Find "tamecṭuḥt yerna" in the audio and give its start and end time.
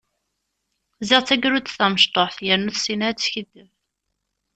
1.79-2.67